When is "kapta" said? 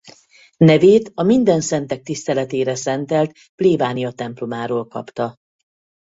4.87-5.35